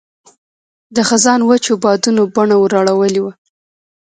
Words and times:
د 0.95 0.97
خزان 1.09 1.39
وچو 1.49 1.73
بادونو 1.83 2.23
بڼه 2.35 2.55
ور 2.59 2.73
اړولې 2.81 3.21
وه. 3.23 3.33